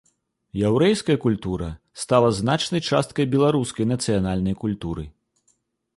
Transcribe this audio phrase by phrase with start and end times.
[0.67, 1.67] Яўрэйская культура
[2.03, 5.03] стала значнай часткай беларускай нацыянальнай культуры.